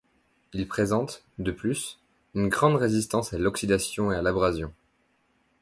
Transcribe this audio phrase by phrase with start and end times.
[0.53, 1.99] Il présente, de plus,
[2.33, 4.73] une grande résistance à l'oxydation et à l'abrasion.